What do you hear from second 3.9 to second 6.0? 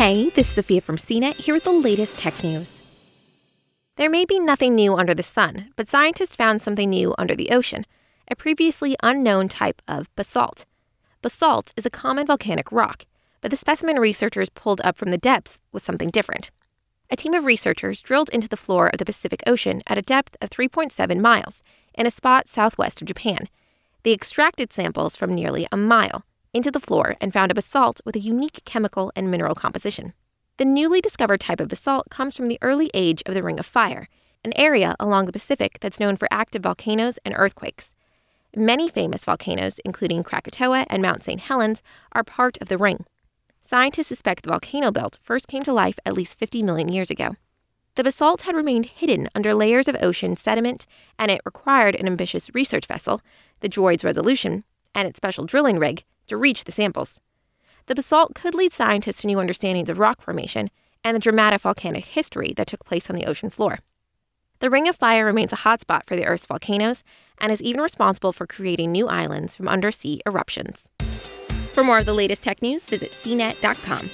There may be nothing new under the sun, but